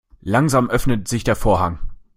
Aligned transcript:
Langsam 0.23 0.71
öffnet 0.71 1.07
sich 1.07 1.23
der 1.23 1.35
Vorhang. 1.35 1.77